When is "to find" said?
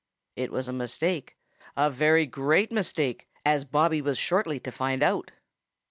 4.61-5.03